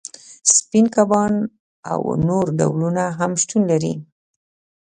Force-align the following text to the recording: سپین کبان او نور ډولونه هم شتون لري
سپین 0.55 0.85
کبان 0.95 1.33
او 1.91 2.01
نور 2.27 2.45
ډولونه 2.59 3.03
هم 3.19 3.31
شتون 3.41 3.61
لري 3.71 3.93